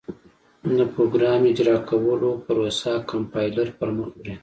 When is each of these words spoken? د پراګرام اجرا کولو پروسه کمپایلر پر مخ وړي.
د 0.77 0.79
پراګرام 0.93 1.41
اجرا 1.51 1.77
کولو 1.89 2.31
پروسه 2.45 2.91
کمپایلر 3.11 3.67
پر 3.77 3.89
مخ 3.97 4.09
وړي. 4.17 4.35